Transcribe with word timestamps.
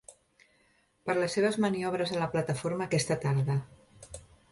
Per 1.09 1.15
les 1.19 1.35
seves 1.37 1.59
maniobres 1.65 2.13
a 2.13 2.17
la 2.21 2.29
plataforma 2.37 2.87
aquesta 2.87 3.19
tarda. 3.27 3.59